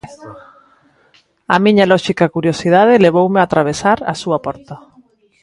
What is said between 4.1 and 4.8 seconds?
a súa porta.